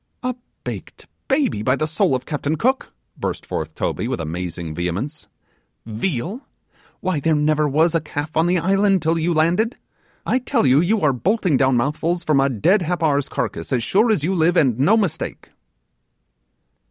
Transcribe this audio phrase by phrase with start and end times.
[0.23, 0.33] 'A
[0.63, 5.27] baked baby, by the soul of Captain Cook!' burst forth Toby, with amazing vehemence;
[5.85, 6.41] 'Veal?
[7.01, 9.77] why there never was a calf on the island till you landed.
[10.25, 14.11] I tell you you are bolting down mouthfuls from a dead Happar's carcass, as sure
[14.11, 15.51] as you live, and no mistake!